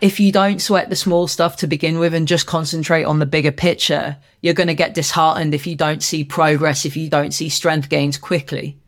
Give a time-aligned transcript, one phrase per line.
[0.00, 3.26] if you don't sweat the small stuff to begin with and just concentrate on the
[3.26, 7.32] bigger picture, you're going to get disheartened if you don't see progress, if you don't
[7.32, 8.78] see strength gains quickly.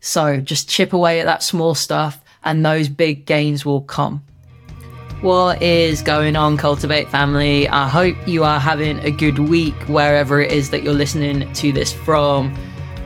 [0.00, 4.22] So just chip away at that small stuff and those big gains will come.
[5.22, 7.68] What is going on, CULTIV8 family?
[7.68, 11.72] I hope you are having a good week wherever it is that you're listening to
[11.72, 12.56] this from.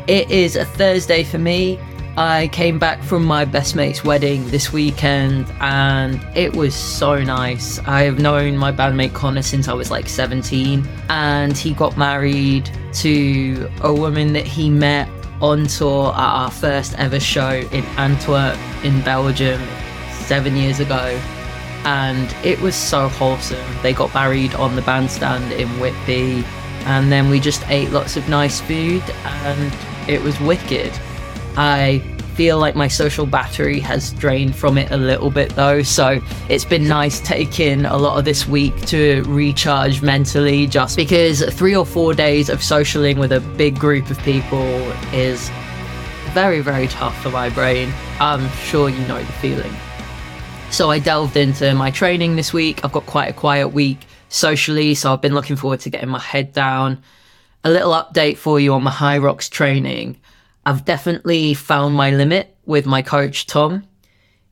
[0.08, 1.78] It is a Thursday for me.
[2.16, 7.78] I came back from my best mate's wedding this weekend and it was so nice.
[7.80, 12.70] I have known my bandmate Connor since I was like 17 and he got married
[12.94, 15.08] to a woman that he met
[15.40, 19.62] on tour at our first ever show in Antwerp in Belgium
[20.10, 21.18] seven years ago.
[21.84, 23.64] And it was so wholesome.
[23.82, 26.44] They got married on the bandstand in Whitby
[26.84, 29.72] and then we just ate lots of nice food and
[30.10, 30.92] it was wicked.
[31.56, 31.98] I
[32.34, 36.64] feel like my social battery has drained from it a little bit though, so it's
[36.64, 41.84] been nice taking a lot of this week to recharge mentally just because three or
[41.84, 44.64] four days of socialing with a big group of people
[45.12, 45.50] is
[46.32, 47.92] very, very tough for my brain.
[48.18, 49.72] I'm sure you know the feeling.
[50.70, 52.82] So I delved into my training this week.
[52.82, 56.18] I've got quite a quiet week socially, so I've been looking forward to getting my
[56.18, 57.02] head down.
[57.62, 60.16] A little update for you on my HYROX training.
[60.64, 63.84] I've definitely found my limit with my coach, Tom.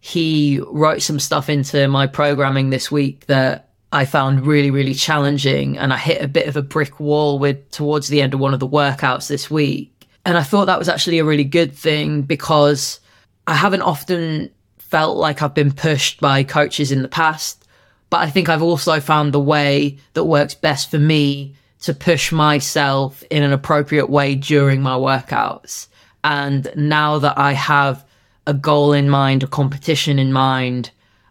[0.00, 5.78] He wrote some stuff into my programming this week that I found really, really challenging.
[5.78, 8.54] And I hit a bit of a brick wall with towards the end of one
[8.54, 10.08] of the workouts this week.
[10.24, 13.00] And I thought that was actually a really good thing because
[13.46, 17.66] I haven't often felt like I've been pushed by coaches in the past.
[18.10, 22.32] But I think I've also found the way that works best for me to push
[22.32, 25.86] myself in an appropriate way during my workouts.
[26.24, 28.04] And now that I have
[28.46, 30.90] a goal in mind, a competition in mind,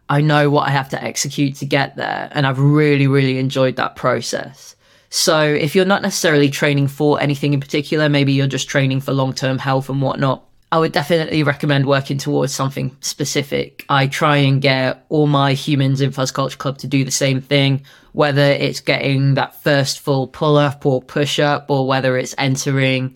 [0.09, 2.29] I know what I have to execute to get there.
[2.31, 4.75] And I've really, really enjoyed that process.
[5.09, 9.11] So if you're not necessarily training for anything in particular, maybe you're just training for
[9.11, 13.85] long term health and whatnot, I would definitely recommend working towards something specific.
[13.89, 17.41] I try and get all my humans in Fuzz Culture Club to do the same
[17.41, 22.35] thing, whether it's getting that first full pull up or push up, or whether it's
[22.37, 23.15] entering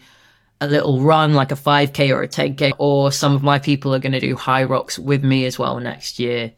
[0.63, 3.99] a little run like a 5k or a 10k or some of my people are
[3.99, 6.53] going to do HYROX with me as well next year.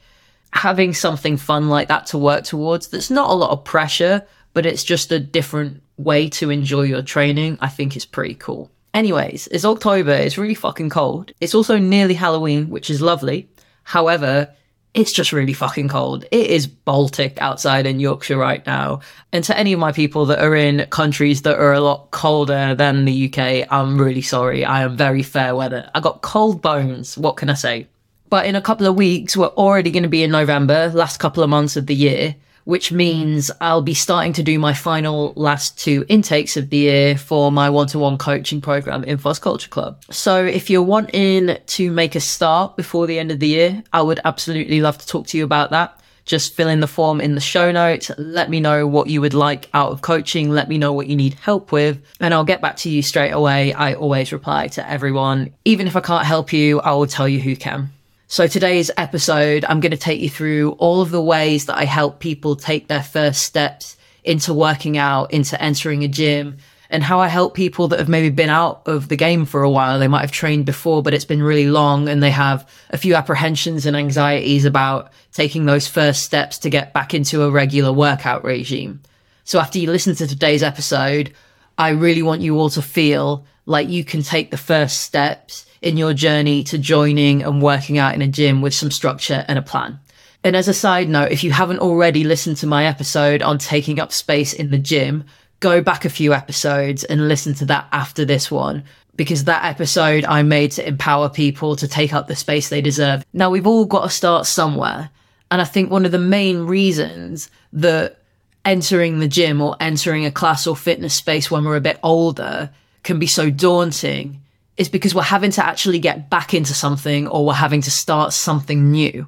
[0.52, 4.66] Having something fun like that to work towards that's not a lot of pressure but
[4.66, 8.70] it's just a different way to enjoy your training i think is pretty cool.
[8.94, 11.32] Anyways it's october it's really fucking cold.
[11.42, 13.50] It's also nearly halloween which is lovely.
[13.84, 14.54] However
[14.96, 16.24] it's just really fucking cold.
[16.32, 19.02] It is Baltic outside in Yorkshire right now.
[19.34, 22.74] And to any of my people that are in countries that are a lot colder
[22.74, 24.64] than the UK, I'm really sorry.
[24.64, 25.92] I am very fair weather.
[25.94, 27.18] I got cold bones.
[27.18, 27.88] What can I say?
[28.30, 31.44] But in a couple of weeks, we're already going to be in November, last couple
[31.44, 32.98] of months of the year which mm.
[32.98, 37.52] means I'll be starting to do my final last two intakes of the year for
[37.52, 40.04] my one-to-one coaching program in Fuzz Culture Club.
[40.12, 44.02] So if you're wanting to make a start before the end of the year, I
[44.02, 46.00] would absolutely love to talk to you about that.
[46.26, 48.10] Just fill in the form in the show notes.
[48.18, 50.50] Let me know what you would like out of coaching.
[50.50, 53.30] Let me know what you need help with and I'll get back to you straight
[53.30, 53.74] away.
[53.74, 55.54] I always reply to everyone.
[55.66, 57.92] Even if I can't help you, I will tell you who can.
[58.28, 61.86] So today's episode, I'm going to take you through all of the ways that I
[61.86, 66.58] help people take their first steps into working out, into entering a gym,
[66.90, 69.70] and how I help people that have maybe been out of the game for a
[69.70, 70.00] while.
[70.00, 73.14] They might have trained before, but it's been really long and they have a few
[73.14, 78.44] apprehensions and anxieties about taking those first steps to get back into a regular workout
[78.44, 79.02] regime.
[79.44, 81.32] So after you listen to today's episode,
[81.78, 85.98] I really want you all to feel like you can take the first steps in
[85.98, 89.62] your journey to joining and working out in a gym with some structure and a
[89.62, 90.00] plan.
[90.44, 94.00] And as a side note, if you haven't already listened to my episode on taking
[94.00, 95.26] up space in the gym,
[95.60, 98.84] go back a few episodes and listen to that after this one
[99.16, 103.24] because that episode I made to empower people to take up the space they deserve.
[103.32, 105.12] Now we've all got to start somewhere.
[105.52, 108.20] And I think one of the main reasons that
[108.66, 112.72] entering the gym or entering a class or fitness space when we're a bit older
[113.04, 114.42] can be so daunting
[114.78, 118.34] is because we're having to actually get back into something or we're having to start
[118.34, 119.28] something new.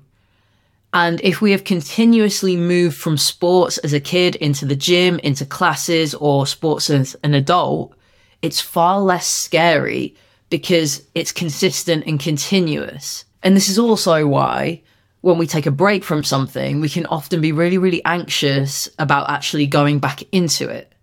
[0.93, 5.45] And if we have continuously moved from sports as a kid into the gym, into
[5.45, 7.93] classes or sports as an adult,
[8.41, 10.15] it's far less scary
[10.49, 13.25] because it's consistent and continuous.
[13.43, 14.81] And this is also why
[15.21, 19.29] when we take a break from something, we can often be really, really anxious about
[19.29, 20.93] actually going back into it.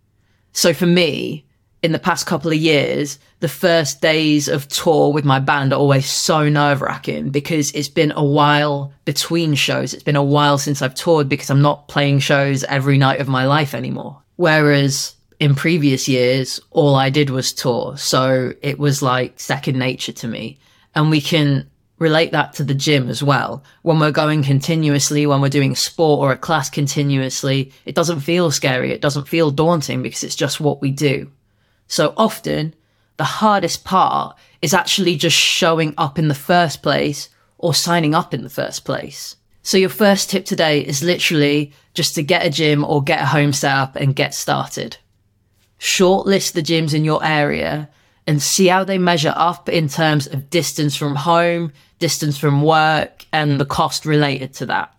[0.53, 1.45] So for me,
[1.85, 5.79] in the past couple of years, the first days of tour with my band are
[5.79, 9.93] always so nerve wracking because it's been a while between shows.
[9.93, 13.29] It's been a while since I've toured because I'm not playing shows every night of
[13.29, 14.23] my life anymore.
[14.37, 17.99] Whereas in previous years, all I did was tour.
[17.99, 20.59] So it was like second nature to me.
[20.95, 23.63] And we can relate that to the gym as well.
[23.83, 28.51] When we're going continuously, when we're doing sport or a class continuously, it doesn't feel
[28.51, 28.91] scary.
[28.91, 31.31] It doesn't feel daunting because it's just what we do.
[31.87, 32.75] So often,
[33.17, 37.29] the hardest part is actually just showing up in the first place
[37.59, 39.37] or signing up in the first place.
[39.63, 43.27] So your first tip today is literally just to get a gym or get a
[43.27, 44.99] home set up and get started.
[45.79, 47.89] Shortlist the gyms in your area
[48.27, 53.25] and see how they measure up in terms of distance from home, distance from work,
[53.33, 54.95] and the cost related to that.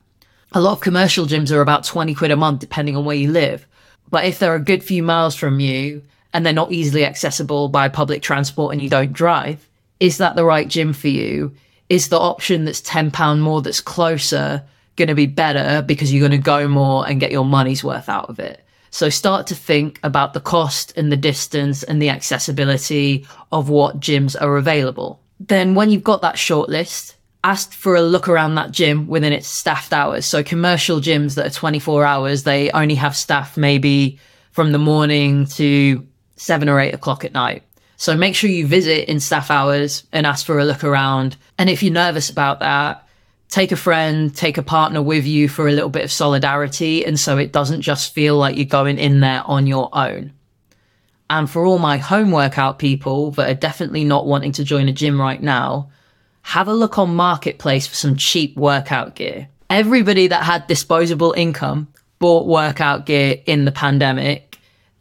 [0.54, 3.32] A lot of commercial gyms are about 20 quid a month, depending on where you
[3.32, 3.68] live.
[4.10, 6.04] But if they're a good few miles from you
[6.36, 9.70] and they're not easily accessible by public transport and you don't drive,
[10.02, 11.56] is that the right gym for you?
[11.88, 14.62] Is the option that's £10 more that's closer
[14.98, 18.10] going to be better because you're going to go more and get your money's worth
[18.10, 18.66] out of it?
[18.92, 24.02] So start to think about the cost and the distance and the accessibility of what
[24.02, 25.22] gyms are available.
[25.40, 27.16] Then when you've got that shortlist,
[27.46, 30.26] ask for a look around that gym within its staffed hours.
[30.26, 34.20] So commercial gyms that are 24 hours, they only have staff maybe
[34.52, 36.06] from the morning to
[36.36, 37.64] seven or eight o'clock at night.
[37.98, 41.38] So make sure you visit in staff hours and ask for a look around.
[41.58, 43.08] And if you're nervous about that,
[43.50, 47.06] take a friend, take a partner with you for a little bit of solidarity.
[47.06, 50.34] And so it doesn't just feel like you're going in there on your own.
[51.30, 54.94] And for all my home workout people that are definitely not wanting to join a
[54.94, 55.90] gym right now,
[56.42, 59.48] have a look on Marketplace for some cheap workout gear.
[59.70, 61.88] Everybody that had disposable income
[62.20, 64.45] bought workout gear in the pandemic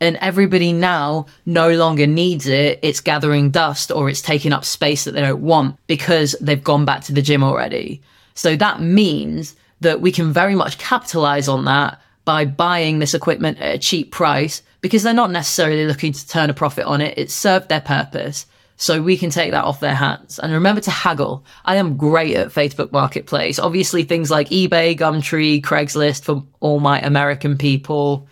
[0.04, 2.78] and everybody now no longer needs it.
[2.82, 6.84] It's gathering dust or it's taking up space that they don't want because they've gone
[6.84, 8.02] back to the gym already.
[8.34, 13.58] So that means that we can very much capitalize on that by buying this equipment
[13.60, 17.18] at a cheap price because they're not necessarily looking to turn a profit on it.
[17.18, 18.46] It served their purpose.
[18.76, 20.38] So we can take that off their hands.
[20.38, 21.44] And remember to haggle.
[21.64, 23.58] I am great at Facebook Marketplace.
[23.58, 28.26] Obviously things like eBay, Gumtree, Craigslist for all my American people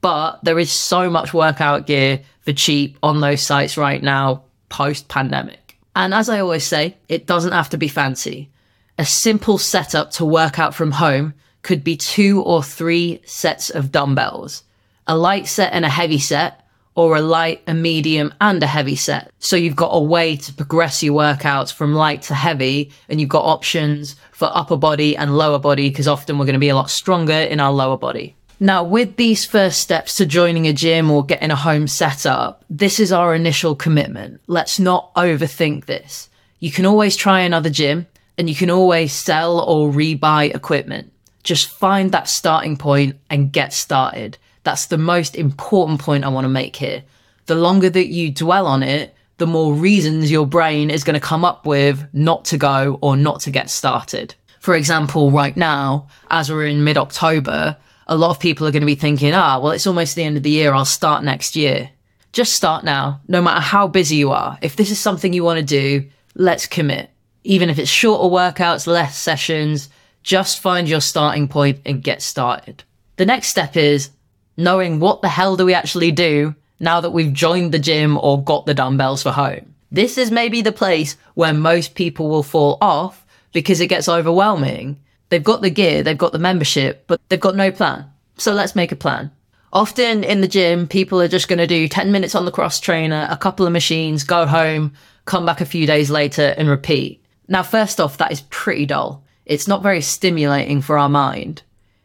[0.00, 5.08] but there is so much workout gear for cheap on those sites right now, post
[5.08, 5.78] pandemic.
[5.94, 8.50] And as I always say, it doesn't have to be fancy.
[8.98, 13.90] A simple setup to work out from home could be two or three sets of
[13.90, 14.62] dumbbells,
[15.06, 16.62] a light set and a heavy set,
[16.94, 19.30] or a light, a medium, and a heavy set.
[19.38, 23.28] So you've got a way to progress your workouts from light to heavy, and you've
[23.28, 26.74] got options for upper body and lower body, because often we're going to be a
[26.74, 28.34] lot stronger in our lower body.
[28.58, 32.64] Now, with these first steps to joining a gym or getting a home set up,
[32.70, 34.40] this is our initial commitment.
[34.46, 36.30] Let's not overthink this.
[36.58, 38.06] You can always try another gym
[38.38, 41.12] and you can always sell or rebuy equipment.
[41.42, 44.38] Just find that starting point and get started.
[44.62, 47.04] That's the most important point I want to make here.
[47.44, 51.20] The longer that you dwell on it, the more reasons your brain is going to
[51.20, 54.34] come up with not to go or not to get started.
[54.60, 57.76] For example, right now, as we're in mid October,
[58.06, 60.36] a lot of people are going to be thinking, ah, well, it's almost the end
[60.36, 60.72] of the year.
[60.72, 61.90] I'll start next year.
[62.32, 64.58] Just start now, no matter how busy you are.
[64.62, 67.10] If this is something you want to do, let's commit.
[67.44, 69.88] Even if it's shorter workouts, less sessions,
[70.22, 72.84] just find your starting point and get started.
[73.16, 74.10] The next step is
[74.56, 78.42] knowing what the hell do we actually do now that we've joined the gym or
[78.42, 79.74] got the dumbbells for home.
[79.90, 85.00] This is maybe the place where most people will fall off because it gets overwhelming
[85.28, 88.10] They've got the gear, they've got the membership, but they've got no plan.
[88.38, 89.30] So let's make a plan.
[89.72, 92.80] Often in the gym, people are just going to do 10 minutes on the cross
[92.80, 94.92] trainer, a couple of machines, go home,
[95.24, 97.22] come back a few days later and repeat.
[97.48, 99.24] Now, first off, that is pretty dull.
[99.44, 101.62] It's not very stimulating for our mind.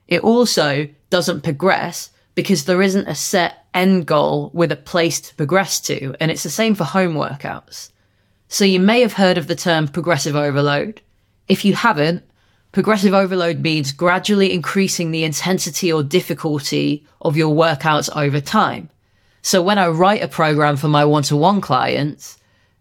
[0.08, 5.36] It also doesn't progress because there isn't a set end goal with a place to
[5.36, 6.16] progress to.
[6.20, 7.92] And it's the same for home workouts.
[8.48, 11.02] So you may have heard of the term progressive overload.
[11.48, 12.24] If you haven't,
[12.72, 18.90] Progressive overload means gradually increasing the intensity or difficulty of your workouts over time.
[19.42, 22.38] So when I write a program for my one-to-one clients,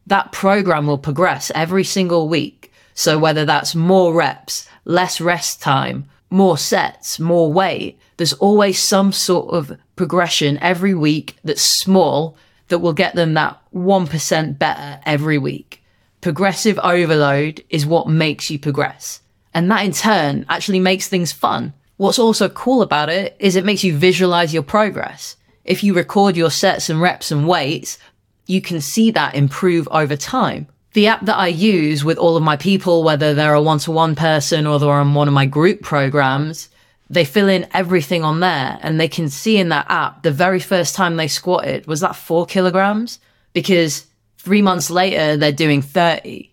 [0.07, 2.73] that program will progress every single week.
[2.95, 9.11] So whether that's more reps, less rest time, more sets, more weight, there's always some
[9.11, 12.37] sort of progression every week that's small
[12.69, 15.83] that will get them that 1% better every week.
[16.21, 19.21] Progressive overload is what makes you progress.
[19.53, 21.73] And that in turn actually makes things fun.
[21.97, 25.37] What's also cool about it is it makes you visualize your progress.
[25.65, 27.99] if you record your sets and reps and weights,
[28.47, 30.67] you can see that improve over time.
[30.95, 33.93] The app that I use with all of my people, whether they're a one to
[33.93, 36.71] one person or they're on one of my group programs,
[37.11, 40.61] they fill in everything on there and they can see in that app the very
[40.61, 43.19] first time they squatted was that four kilograms
[43.53, 44.07] because
[44.39, 46.50] three months later they're doing 30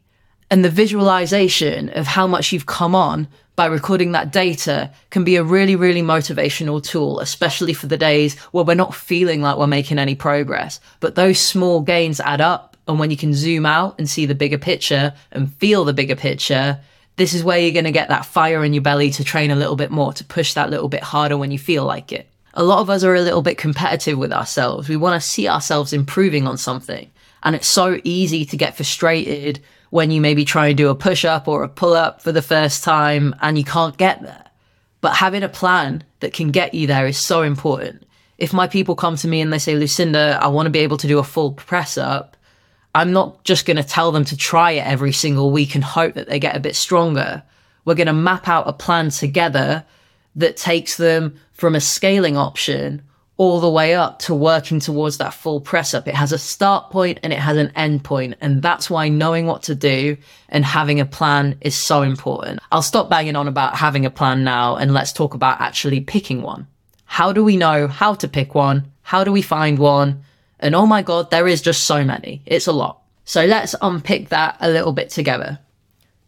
[0.50, 5.36] and the visualization of how much you've come on by recording that data can be
[5.36, 9.68] a really, really motivational tool, especially for the days where we're not feeling like we're
[9.68, 10.80] making any progress.
[11.00, 12.78] But those small gains add up.
[12.88, 16.16] And when you can zoom out and see the bigger picture and feel the bigger
[16.16, 16.80] picture,
[17.18, 19.56] this is where you're going to get that fire in your belly to train a
[19.56, 22.30] little bit more, to push that little bit harder when you feel like it.
[22.54, 24.88] A lot of us are a little bit competitive with ourselves.
[24.88, 27.12] We want to see ourselves improving on something.
[27.44, 31.26] And it's so easy to get frustrated when you maybe try and do a push
[31.26, 34.44] up or a pull up for the first time and you can't get there.
[35.02, 38.04] But having a plan that can get you there is so important.
[38.38, 40.98] If my people come to me and they say, Lucinda, I want to be able
[40.98, 42.38] to do a full press up,
[42.94, 46.16] I'm not just going to tell them to try it every single week and hope
[46.16, 47.44] that they get a bit stronger.
[47.86, 49.86] We're going to map out a plan together
[50.36, 53.04] that takes them from a scaling option
[53.38, 56.08] all the way up to working towards that full press up.
[56.08, 59.46] It has a start point and it has an end point, And that's why knowing
[59.46, 60.18] what to do
[60.50, 62.60] and having a plan is so important.
[62.72, 66.42] I'll stop banging on about having a plan now and let's talk about actually picking
[66.42, 66.68] one.
[67.06, 68.92] How do we know how to pick one?
[69.04, 70.24] How do we find one?
[70.60, 72.42] And oh my God, there is just so many.
[72.46, 73.04] It's a lot.
[73.24, 75.60] So let's unpick that a little bit together.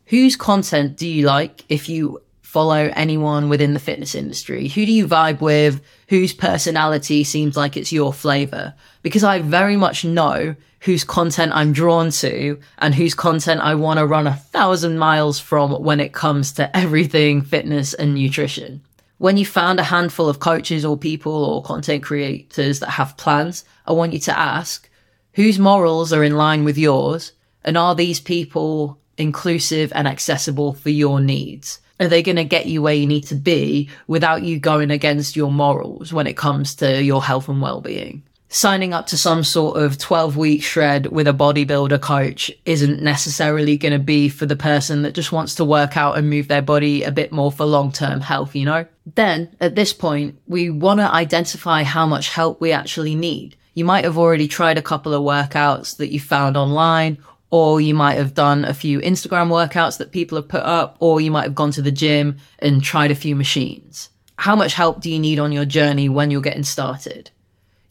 [0.06, 4.68] Whose content do you like if you follow anyone within the fitness industry?
[4.70, 5.84] Who do you vibe with?
[6.08, 8.74] Whose personality seems like it's your flavor?
[9.04, 14.00] Because I very much know whose content I'm drawn to and whose content I want
[14.00, 18.82] to run a thousand miles from when it comes to everything fitness and nutrition.
[19.20, 23.64] When you found a handful of coaches or people or content creators that have plans,
[23.86, 24.90] I want you to ask
[25.34, 30.90] whose morals are in line with yours and are these people inclusive and accessible for
[30.90, 31.80] your needs?
[32.00, 35.36] Are they going to get you where you need to be without you going against
[35.36, 38.24] your morals when it comes to your health and well-being?
[38.52, 43.78] Signing up to some sort of 12 week shred with a bodybuilder coach isn't necessarily
[43.78, 46.64] going to be for the person that just wants to work out and move their
[46.64, 48.88] body a bit more for long term health, you know?
[49.06, 53.56] Then at this point, we want to identify how much help we actually need.
[53.76, 57.20] You might have already tried a couple of workouts that you found online
[57.52, 61.20] or you might have done a few Instagram workouts that people have put up, or
[61.20, 64.10] you might have gone to the gym and tried a few machines.
[64.38, 67.32] How much help do you need on your journey when you're getting started?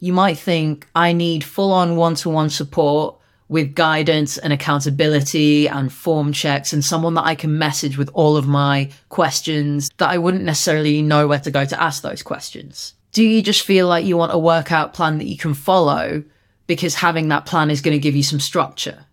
[0.00, 3.16] You might think, I need full on one to one support
[3.48, 8.36] with guidance and accountability and form checks and someone that I can message with all
[8.36, 12.94] of my questions that I wouldn't necessarily know where to go to ask those questions.
[13.12, 16.22] Do you just feel like you want a workout plan that you can follow
[16.66, 19.06] because having that plan is going to give you some structure?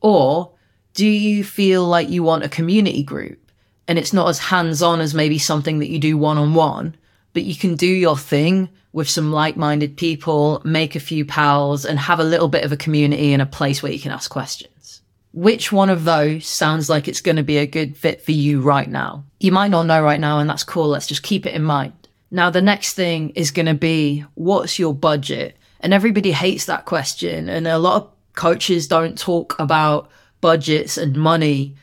[0.00, 0.52] Or
[0.94, 3.50] do you feel like you want a community group
[3.86, 6.96] and it's not as hands on as maybe something that you do one on one,
[7.32, 11.84] but you can do your thing with some like minded people, make a few pals,
[11.84, 14.30] and have a little bit of a community and a place where you can ask
[14.30, 15.02] questions?
[15.32, 18.60] Which one of those sounds like it's going to be a good fit for you
[18.60, 19.24] right now?
[19.38, 20.88] You might not know right now, and that's cool.
[20.88, 21.92] Let's just keep it in mind.
[22.32, 25.56] Now, the next thing is going to be what's your budget?
[25.80, 27.48] And everybody hates that question.
[27.48, 31.74] And a lot of coaches don't talk about budgets and money,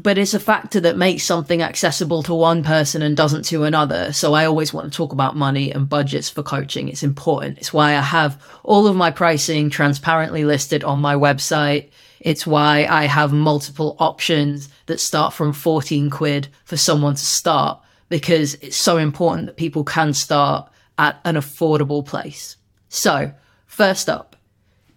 [0.00, 4.14] but it's a factor that makes something accessible to one person and doesn't to another.
[4.14, 6.88] So I always want to talk about money and budgets for coaching.
[6.88, 7.58] It's important.
[7.58, 11.90] It's why I have all of my pricing transparently listed on my website.
[12.20, 17.78] It's why I have multiple options that start from 14 quid for someone to start
[18.08, 22.56] because it's so important that people can start at an affordable place.
[22.88, 23.34] So
[23.66, 24.35] first up,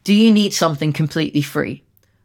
[0.09, 1.83] do you need something completely free?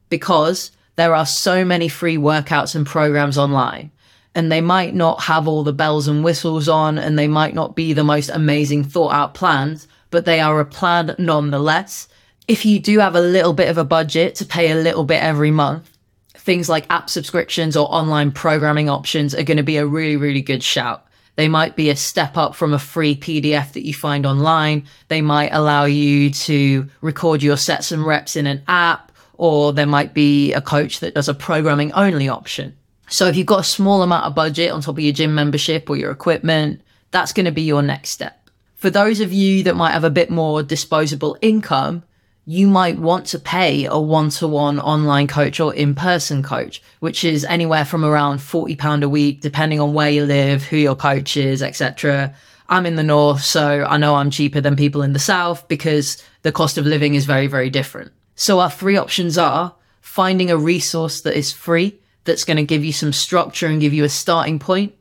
[0.08, 3.90] Because there are so many free workouts and programs online
[4.34, 7.76] and they might not have all the bells and whistles on and they might not
[7.76, 12.08] be the most amazing thought out plans, but they are a plan nonetheless.
[12.48, 15.22] If you do have a little bit of a budget to pay a little bit
[15.22, 15.90] every month,
[16.32, 20.40] things like app subscriptions or online programming options are going to be a really, really
[20.40, 21.03] good shout.
[21.36, 24.86] They might be a step up from a free PDF that you find online.
[25.08, 29.86] They might allow you to record your sets and reps in an app, or there
[29.86, 32.76] might be a coach that does a programming only option.
[33.08, 35.90] So if you've got a small amount of budget on top of your gym membership
[35.90, 38.50] or your equipment, that's going to be your next step.
[38.76, 42.04] For those of you that might have a bit more disposable income,
[42.46, 47.84] you might want to pay a one-to-one online coach or in-person coach, which is anywhere
[47.84, 52.34] from around £40 a week, depending on where you live, who your coach is, etc.
[52.68, 56.22] I'm in the north, so I know I'm cheaper than people in the south because
[56.42, 58.12] the cost of living is very, very different.
[58.36, 62.84] So our three options are finding a resource that is free, that's going to give
[62.84, 64.94] you some structure and give you a starting point,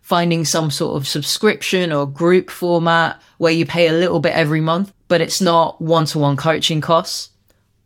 [0.00, 4.60] finding some sort of subscription or group format where you pay a little bit every
[4.60, 7.30] month, but it's not one to one coaching costs,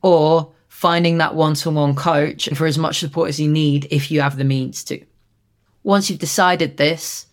[0.03, 4.11] or finding that one to one coach for as much support as you need if
[4.11, 5.03] you have the means to.
[5.85, 7.25] Once you've decided this,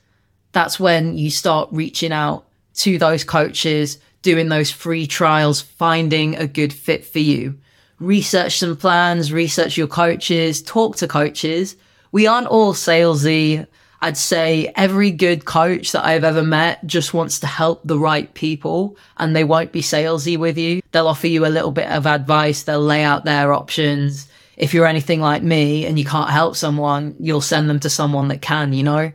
[0.53, 2.45] that's when you start reaching out
[2.75, 7.59] to those coaches, doing those free trials, finding a good fit for you.
[7.99, 11.75] Research some plans, research your coaches, talk to coaches.
[12.13, 13.67] We aren't all salesy.
[14.01, 18.33] I'd say every good coach that I've ever met just wants to help the right
[18.33, 20.81] people and they won't be salesy with you.
[20.91, 22.63] They'll offer you a little bit of advice.
[22.63, 24.27] They'll lay out their options.
[24.57, 28.29] If you're anything like me and you can't help someone, you'll send them to someone
[28.29, 29.11] that can, you know?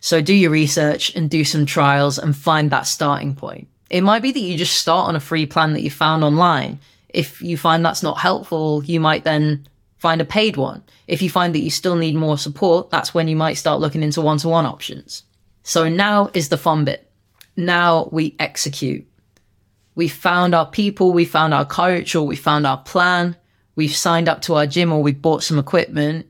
[0.00, 3.68] So do your research and do some trials and find that starting point.
[3.90, 6.80] It might be that you just start on a free plan that you found online.
[7.10, 9.68] If you find that's not helpful, you might then
[10.00, 10.82] find a paid one.
[11.06, 14.02] If you find that you still need more support, that's when you might start looking
[14.02, 15.24] into one to one options.
[15.62, 17.12] So now is the fun bit.
[17.54, 19.06] Now we execute.
[19.94, 23.36] We found our people, we found our coach, or we found our plan.
[23.76, 26.26] We've signed up to our gym or we bought some equipment.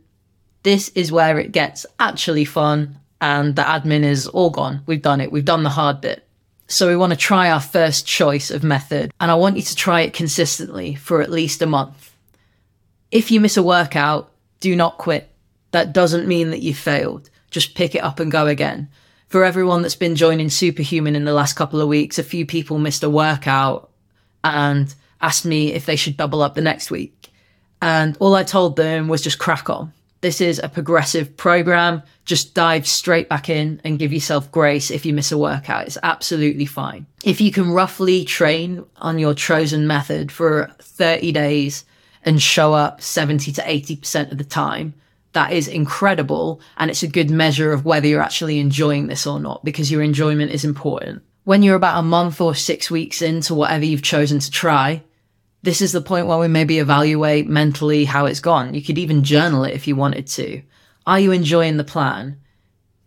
[0.64, 4.82] This is where it gets actually fun and the admin is all gone.
[4.86, 5.30] We've done it.
[5.30, 6.26] We've done the hard bit.
[6.66, 9.76] So we want to try our first choice of method and I want you to
[9.76, 12.09] try it consistently for at least a month.
[13.10, 15.28] If you miss a workout, do not quit.
[15.72, 17.30] That doesn't mean that you failed.
[17.50, 18.88] Just pick it up and go again.
[19.28, 22.78] For everyone that's been joining Superhuman in the last couple of weeks, a few people
[22.78, 23.90] missed a workout
[24.42, 27.32] and asked me if they should double up the next week.
[27.82, 29.92] And all I told them was just crack on.
[30.20, 32.02] This is a progressive program.
[32.24, 35.86] Just dive straight back in and give yourself grace if you miss a workout.
[35.86, 37.06] It's absolutely fine.
[37.24, 41.84] If you can roughly train on your chosen method for 30 days
[42.24, 44.94] and show up 70 to 80% of the time,
[45.32, 46.60] that is incredible.
[46.76, 50.02] And it's a good measure of whether you're actually enjoying this or not because your
[50.02, 51.22] enjoyment is important.
[51.44, 55.02] When you're about a month or six weeks into whatever you've chosen to try,
[55.62, 58.74] this is the point where we maybe evaluate mentally how it's gone.
[58.74, 60.62] You could even journal it if you wanted to.
[61.06, 62.40] Are you enjoying the plan?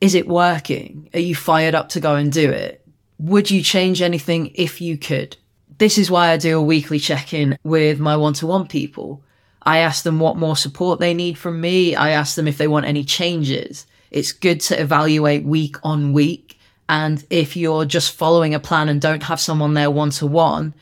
[0.02, 1.10] Is it working?
[1.14, 2.86] Are you fired up to go and do it?
[3.20, 5.38] Would you change anything if you could?
[5.78, 9.24] This is why I do a weekly check in with my one to one people.
[9.62, 11.96] I ask them what more support they need from me.
[11.96, 13.86] I ask them if they want any changes.
[14.12, 16.60] It's good to evaluate week on week.
[16.90, 20.74] And if you're just following a plan and don't have someone there one to one,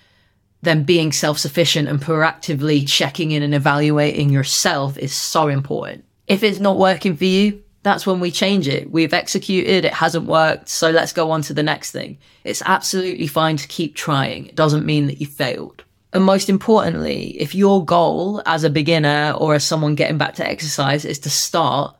[0.63, 6.03] then being self sufficient and proactively checking in and evaluating yourself is so important.
[6.27, 8.91] If it's not working for you, that's when we change it.
[8.91, 12.17] We've executed, it hasn't worked, so let's go on to the next thing.
[12.43, 14.47] It's absolutely fine to keep trying.
[14.47, 15.83] It doesn't mean that you failed.
[16.13, 20.47] And most importantly, if your goal as a beginner or as someone getting back to
[20.47, 21.95] exercise is to start,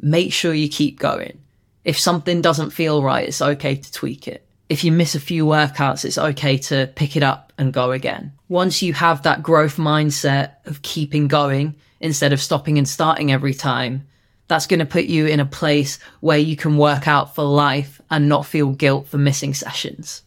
[0.00, 1.38] make sure you keep going.
[1.84, 5.44] If something doesn't feel right, it's okay to tweak it if you miss a few
[5.46, 8.32] workouts, it's okay to pick it up and go again.
[8.48, 13.54] Once you have that growth mindset of keeping going instead of stopping and starting every
[13.54, 14.06] time,
[14.48, 18.00] that's going to put you in a place where you can work out for life
[18.10, 20.22] and not feel guilt for missing sessions.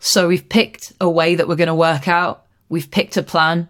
[0.00, 2.46] So we've picked a way that we're going to work out.
[2.68, 3.68] We've picked a plan.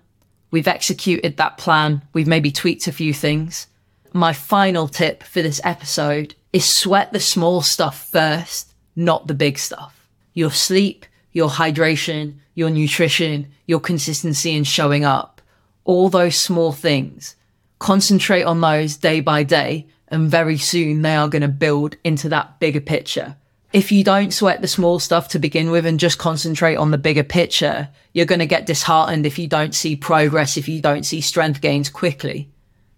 [0.51, 2.03] We've executed that plan.
[2.13, 3.67] We've maybe tweaked a few things.
[4.13, 9.59] My final tip for this episode is sweat the small stuff first, not the big
[9.59, 9.99] stuff
[10.35, 15.43] your sleep, your hydration, your nutrition, your consistency in showing up,
[15.85, 17.37] all those small things.
[17.83, 22.29] Concentrate on those day by day, and very soon they are going to build into
[22.29, 23.35] that bigger picture.
[23.73, 26.97] If you don't sweat the small stuff to begin with and just concentrate on the
[26.97, 31.03] bigger picture, you're going to get disheartened if you don't see progress, if you don't
[31.03, 32.53] see strength gains quickly.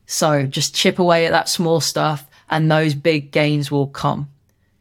[0.05, 4.29] So just chip away at that small stuff and those big gains will come.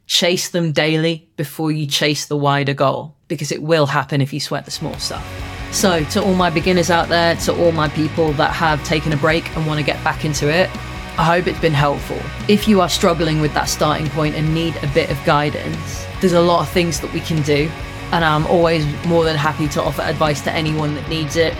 [0.06, 4.40] Chase them daily before you chase the wider goal because it will happen if you
[4.40, 5.24] sweat the small stuff.
[5.72, 9.16] So, to all my beginners out there, to all my people that have taken a
[9.16, 10.70] break and want to get back into it,
[11.18, 12.20] I hope it's been helpful.
[12.48, 16.32] If you are struggling with that starting point and need a bit of guidance, there's
[16.32, 17.70] a lot of things that we can do,
[18.12, 21.56] and I'm always more than happy to offer advice to anyone that needs it.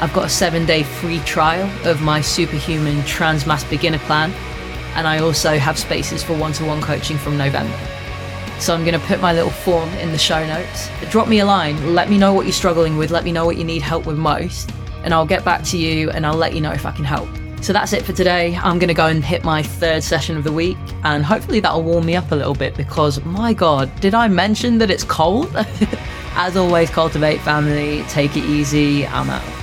[0.00, 4.32] I've got a seven day free trial of my superhuman transmasc beginner plan
[4.94, 7.78] and I also have spaces for one to one coaching from November.
[8.60, 10.90] So I'm going to put my little form in the show notes.
[11.08, 13.56] Drop me a line, let me know what you're struggling with, let me know what
[13.56, 14.70] you need help with most,
[15.02, 17.28] and I'll get back to you and I'll let you know if I can help.
[17.62, 18.56] So that's it for today.
[18.56, 21.82] I'm going to go and hit my third session of the week, and hopefully that'll
[21.82, 25.50] warm me up a little bit because my God, did I mention that it's cold?
[26.34, 29.06] As always, CULTIV8 family, take it easy.
[29.06, 29.59] I'm out.